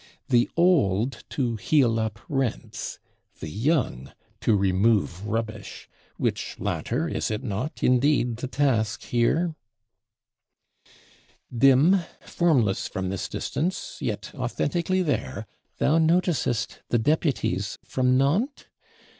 The 0.29 0.49
old 0.57 1.23
to 1.29 1.57
heal 1.57 1.99
up 1.99 2.17
rents, 2.27 2.97
the 3.39 3.51
young 3.51 4.11
to 4.39 4.55
remove 4.57 5.27
rubbish: 5.27 5.87
which 6.17 6.55
latter 6.57 7.07
is 7.07 7.29
it 7.29 7.43
not, 7.43 7.83
indeed, 7.83 8.37
the 8.37 8.47
task 8.47 9.03
here? 9.03 9.53
Dim, 11.55 11.99
formless 12.19 12.87
from 12.87 13.09
this 13.09 13.29
distance, 13.29 13.97
yet 14.01 14.31
authentically 14.33 15.03
there, 15.03 15.45
thou 15.77 15.99
noticest 15.99 16.79
the 16.89 16.97
Deputies 16.97 17.77
from 17.85 18.17
Nantes? 18.17 18.65